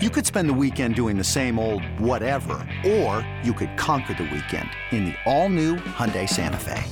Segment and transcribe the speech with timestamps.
[0.00, 4.30] You could spend the weekend doing the same old whatever, or you could conquer the
[4.32, 6.84] weekend in the all-new Hyundai Santa Fe.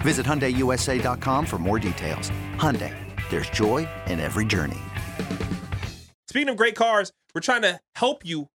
[0.00, 2.30] Visit HyundaiUSA.com for more details.
[2.56, 2.96] Hyundai,
[3.28, 4.78] there's joy in every journey.
[6.26, 8.48] Speaking of great cars, we're trying to help you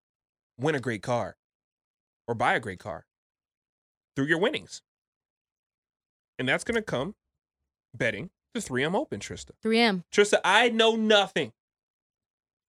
[0.57, 1.37] win a great car
[2.27, 3.05] or buy a great car
[4.15, 4.81] through your winnings.
[6.39, 7.13] And that's going to come
[7.93, 9.51] betting the 3M Open, Trista.
[9.63, 10.03] 3M.
[10.11, 11.51] Trista, I know nothing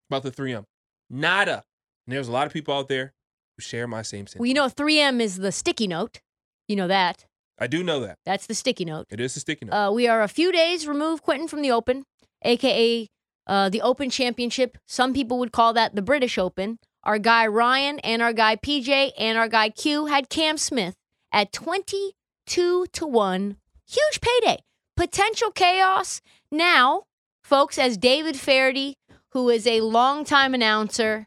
[0.09, 0.64] about the 3M.
[1.11, 1.64] Nada.
[2.07, 3.14] And there's a lot of people out there
[3.57, 4.40] who share my same sentiment.
[4.40, 6.21] Well, you know, 3M is the sticky note.
[6.68, 7.26] You know that.
[7.58, 8.18] I do know that.
[8.26, 9.07] That's the sticky note.
[9.11, 9.72] It is the sticky note.
[9.72, 12.04] Uh, we are a few days removed, Quentin, from the Open,
[12.43, 13.08] aka
[13.46, 14.76] uh, the Open Championship.
[14.86, 16.79] Some people would call that the British Open.
[17.04, 20.96] Our guy Ryan and our guy PJ and our guy Q had Cam Smith
[21.32, 23.57] at 22 to 1.
[23.89, 24.59] Huge payday.
[24.96, 26.20] Potential chaos.
[26.50, 27.04] Now,
[27.45, 28.96] folks, as David Feherty,
[29.36, 31.26] who is a longtime announcer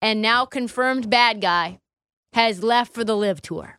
[0.00, 1.78] and now confirmed bad guy,
[2.32, 3.78] has left for the LIV Tour.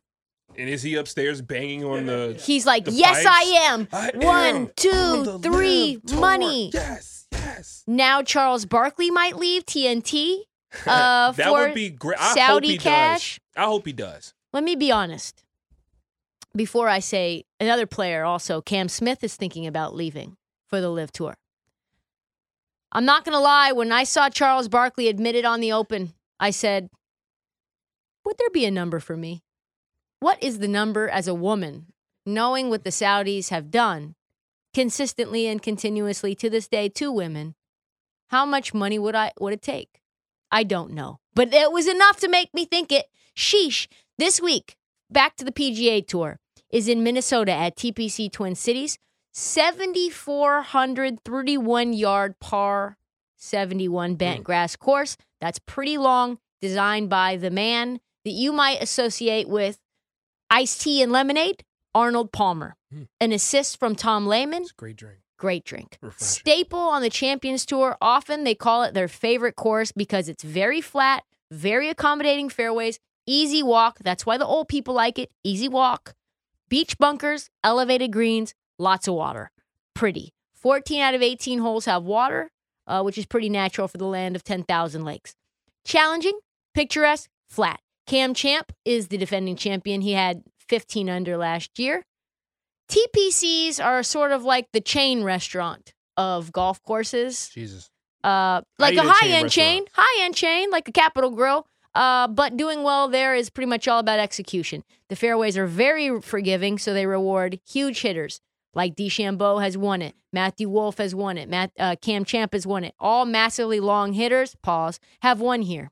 [0.55, 2.39] and is he upstairs banging on the.
[2.39, 3.25] He's like, the yes, pipes?
[3.27, 3.87] I am.
[3.91, 6.69] I One, am two, three, money.
[6.71, 7.83] Yes, yes.
[7.87, 10.41] Now Charles Barkley might leave TNT
[10.85, 12.19] uh, that for would be great.
[12.19, 13.39] I hope Saudi he cash.
[13.55, 13.63] Does.
[13.63, 14.35] I hope he does.
[14.53, 15.43] Let me be honest.
[16.55, 21.11] Before I say another player, also Cam Smith is thinking about leaving for the LIV
[21.11, 21.35] Tour.
[22.91, 23.71] I'm not gonna lie.
[23.71, 26.89] When I saw Charles Barkley admitted on the Open, I said,
[28.23, 29.43] "Would there be a number for me?
[30.19, 31.93] What is the number as a woman,
[32.25, 34.15] knowing what the Saudis have done
[34.73, 37.55] consistently and continuously to this day to women?
[38.29, 40.01] How much money would I would it take?
[40.51, 43.07] I don't know, but it was enough to make me think it.
[43.35, 43.87] Sheesh!
[44.17, 44.77] This week,
[45.11, 48.97] back to the PGA Tour is in Minnesota at TPC Twin Cities.
[49.39, 52.97] 7,431 yard par
[53.35, 55.15] 71 bent grass course.
[55.39, 59.77] That's pretty long, designed by the man that you might associate with
[60.49, 61.63] iced tea and lemonade,
[61.93, 62.77] Arnold Palmer.
[62.91, 63.03] Hmm.
[63.21, 65.19] An assist from Tom Lehman, great drink.
[65.37, 65.99] great drink.
[66.01, 66.27] Refreshing.
[66.27, 67.95] Staple on the Champions Tour.
[68.01, 72.97] Often they call it their favorite course because it's very flat, very accommodating fairways,
[73.27, 73.99] easy walk.
[74.01, 75.29] That's why the old people like it.
[75.43, 76.15] Easy walk.
[76.69, 79.51] Beach bunkers, elevated greens, lots of water.
[79.93, 80.33] Pretty.
[80.55, 82.51] 14 out of 18 holes have water,
[82.87, 85.35] uh, which is pretty natural for the land of 10,000 lakes.
[85.85, 86.37] Challenging,
[86.73, 87.79] picturesque, flat.
[88.05, 90.01] Cam Champ is the defending champion.
[90.01, 92.03] He had 15 under last year.
[92.89, 97.49] TPCs are sort of like the chain restaurant of golf courses.
[97.53, 97.89] Jesus.
[98.23, 101.29] Uh, like a at a chain high end chain, high end chain, like a Capital
[101.31, 101.67] Grille.
[101.93, 104.83] Uh, but doing well there is pretty much all about execution.
[105.09, 108.41] The fairways are very forgiving, so they reward huge hitters.
[108.77, 112.67] Like DeChambeau has won it, Matthew Wolff has won it, Matt uh, Cam Champ has
[112.67, 112.93] won it.
[112.99, 115.89] All massively long hitters, pause, have won here.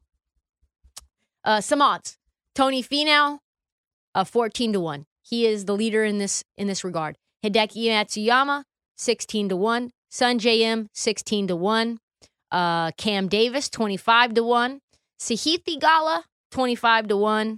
[1.44, 2.20] Uh, some odds:
[2.54, 3.40] Tony Finau,
[4.14, 5.08] uh, fourteen to one.
[5.24, 7.18] He is the leader in this in this regard.
[7.44, 8.66] Hideki Matsuyama,
[8.96, 9.90] sixteen to one.
[10.12, 11.98] Sungjae Im, sixteen to one.
[12.52, 14.82] Uh, Cam Davis, twenty five to one.
[15.20, 17.58] Sahith Theegala, twenty five to one.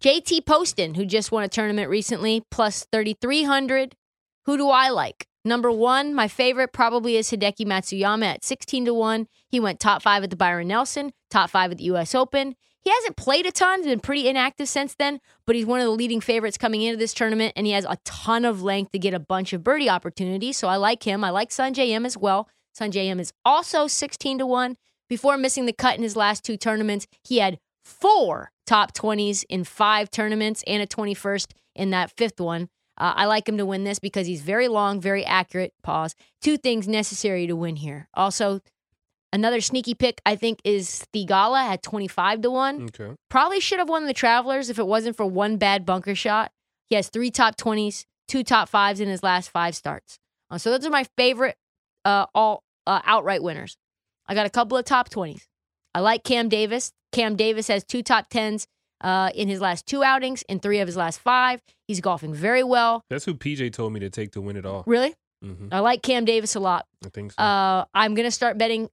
[0.00, 3.96] JT Poston, who just won a tournament recently, plus thirty three hundred.
[4.46, 5.26] Who do I like?
[5.44, 9.26] Number one, my favorite probably is Hideki Matsuyama at 16 to 1.
[9.48, 12.54] He went top five at the Byron Nelson, top five at the US Open.
[12.80, 15.90] He hasn't played a ton, been pretty inactive since then, but he's one of the
[15.92, 19.14] leading favorites coming into this tournament, and he has a ton of length to get
[19.14, 20.58] a bunch of birdie opportunities.
[20.58, 21.24] So I like him.
[21.24, 22.46] I like Sungjae Im as well.
[22.78, 24.76] Sungjae Im is also 16 to 1.
[25.08, 29.64] Before missing the cut in his last two tournaments, he had four top 20s in
[29.64, 32.68] five tournaments and a 21st in that fifth one.
[32.96, 35.72] Uh, I like him to win this because he's very long, very accurate.
[35.82, 36.14] Pause.
[36.40, 38.08] Two things necessary to win here.
[38.14, 38.60] Also,
[39.32, 42.82] another sneaky pick I think is Theegala at 25 to 1.
[42.84, 43.14] Okay.
[43.28, 46.52] Probably should have won the Travelers if it wasn't for one bad bunker shot.
[46.86, 50.18] He has three top 20s, two top fives in his last five starts.
[50.50, 51.56] Uh, so those are my favorite
[52.04, 53.76] uh, all uh, outright winners.
[54.26, 55.42] I got a couple of top 20s.
[55.94, 56.92] I like Cam Davis.
[57.12, 58.66] Cam Davis has two top 10s
[59.04, 61.60] uh, in his last two outings, in three of his last five.
[61.86, 63.02] He's golfing very well.
[63.10, 64.82] That's who PJ told me to take to win it all.
[64.86, 65.14] Really?
[65.42, 66.86] hmm I like Cam Davis a lot.
[67.04, 67.42] I think so.
[67.42, 68.88] Uh, I'm going to start betting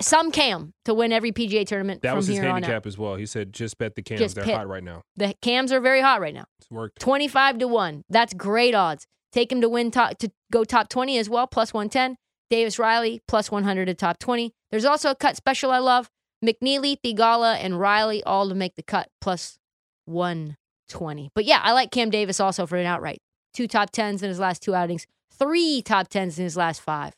[0.00, 3.16] some Cam to win every PGA tournament that was his handicap as well.
[3.16, 4.20] He said, just bet the cams.
[4.20, 5.02] Just They're pit- hot right now.
[5.16, 6.44] The Cams are very hot right now.
[6.58, 7.00] It's worked.
[7.00, 8.04] 25 to 1.
[8.08, 9.06] That's great odds.
[9.32, 12.16] Take him to win top to go top 20 as well, plus 110.
[12.48, 14.52] Davis Riley, plus 100 to top 20.
[14.70, 16.08] There's also a cut special I love.
[16.44, 19.58] McNealy, Theegala, and Riley all to make the cut, plus
[20.06, 21.30] 120.
[21.34, 23.20] But yeah, I like Cam Davis also for an outright.
[23.52, 27.14] Two top 10s in his last two outings, three top 10s in his last five.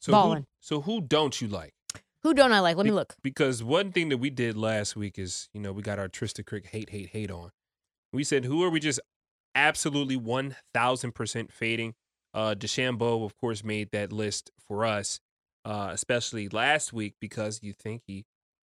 [0.00, 1.74] So who, so who don't you like?
[2.22, 2.76] Who don't I like?
[2.76, 3.14] Let me look.
[3.22, 6.44] Because one thing that we did last week is, you know, we got our Trista
[6.44, 7.50] Crick hate, hate, hate on.
[8.12, 9.00] We said, who are we just
[9.54, 11.94] absolutely 1000% fading?
[12.34, 15.20] Uh, DeChambeau, of course, made that list for us,
[15.64, 18.24] uh, especially last week because you think he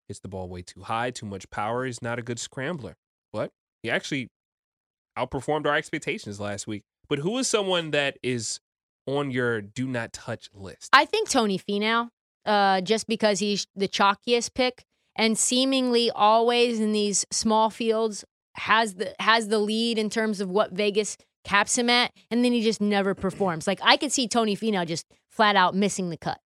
[0.08, 1.86] hits the ball way too high, too much power.
[1.86, 2.96] He's not a good scrambler.
[3.32, 3.52] But
[3.82, 4.30] he actually
[5.18, 6.84] outperformed our expectations last week.
[7.10, 8.60] But who is someone that is
[9.06, 10.90] on your do not touch list?
[10.94, 12.10] I think Tony Finau,
[12.46, 14.86] uh, just because he's the chalkiest pick
[15.16, 18.26] and seemingly always in these small fields
[18.56, 22.54] has the has the lead in terms of what Vegas caps him at, and then
[22.54, 23.68] he just never performs.
[23.68, 26.40] Like I could see Tony Finau just flat out missing the cut.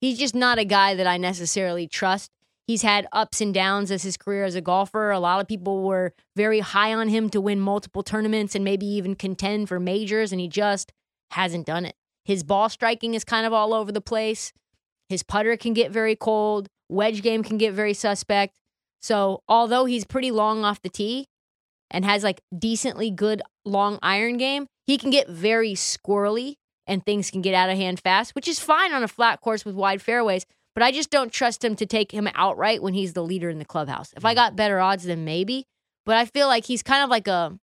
[0.00, 2.30] He's just not a guy that I necessarily trust.
[2.66, 5.10] He's had ups and downs as his career as a golfer.
[5.10, 8.86] A lot of people were very high on him to win multiple tournaments and maybe
[8.86, 10.92] even contend for majors, and he just
[11.32, 11.96] hasn't done it.
[12.24, 14.52] His ball striking is kind of all over the place.
[15.08, 16.68] His putter can get very cold.
[16.88, 18.56] Wedge game can get very suspect.
[19.02, 21.26] So, although he's pretty long off the tee
[21.90, 26.56] and has like decently good long iron game, he can get very squirrely
[26.90, 29.64] and things can get out of hand fast, which is fine on a flat course
[29.64, 30.44] with wide fairways.
[30.74, 33.58] But I just don't trust him to take him outright when he's the leader in
[33.58, 34.12] the clubhouse.
[34.16, 35.66] If I got better odds, then maybe.
[36.04, 37.58] But I feel like he's kind of like a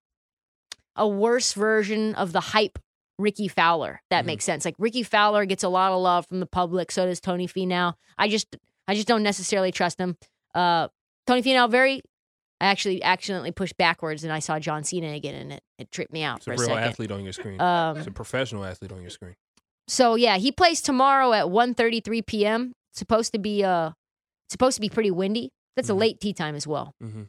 [0.95, 2.79] a worse version of the hype
[3.19, 4.01] Rickie Fowler.
[4.09, 4.27] That Mhm.
[4.27, 4.65] makes sense.
[4.65, 6.91] Like Rickie Fowler gets a lot of love from the public.
[6.91, 7.93] So does Tony Finau.
[8.17, 8.55] I just
[8.87, 10.17] I just don't necessarily trust him.
[10.55, 10.87] Uh,
[11.27, 12.01] Tony Finau very.
[12.59, 16.11] I actually accidentally pushed backwards and I saw John Cena again and it, it tripped
[16.11, 16.83] me out It's a for a real second.
[16.83, 17.61] athlete on your screen.
[17.61, 19.35] Um, it's a professional athlete on your screen.
[19.87, 22.73] so yeah, he plays tomorrow at 1.33 p.m.
[22.91, 23.91] It's supposed to be uh
[24.49, 25.51] supposed to be pretty windy.
[25.75, 25.93] That's Mhm.
[25.93, 27.23] a late tea time as well hmm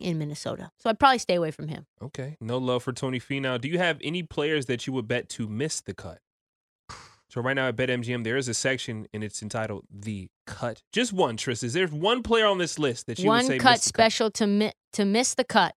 [0.00, 0.70] in Minnesota.
[0.80, 1.84] So I'd probably stay away from him.
[2.02, 2.36] Okay.
[2.40, 3.60] No love for Tony Finau.
[3.60, 6.18] Do you have any players that you would bet to miss the cut?
[7.32, 11.14] So right now at BetMGM, there is a section and it's entitled "The Cut." Just
[11.14, 11.62] one, Tris.
[11.62, 14.46] Is there one player on this list that you would One say cut special to
[14.46, 15.74] mi- to miss the cut.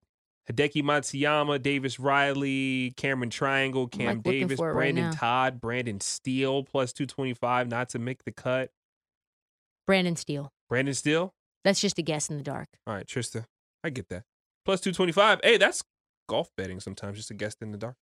[0.51, 5.13] Hideki Matsuyama, Davis Riley, Cameron Tringale, Cam like Davis, it right Brandon.
[5.13, 8.71] Todd, Brendan Steele plus two twenty five, not to make the cut.
[9.87, 10.51] Brendan Steele.
[10.67, 11.33] Brendan Steele.
[11.63, 12.67] That's just a guess in the dark.
[12.85, 13.45] All right, Trista,
[13.81, 14.23] I get that.
[14.65, 15.39] Plus two twenty five.
[15.41, 15.85] Hey, that's
[16.27, 17.15] golf betting sometimes.
[17.15, 17.93] Just a guess in the dark.